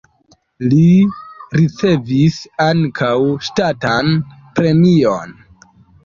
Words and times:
Li 0.69 0.85
ricevis 1.59 2.39
ankaŭ 2.67 3.09
ŝtatan 3.49 4.09
premion. 4.55 5.37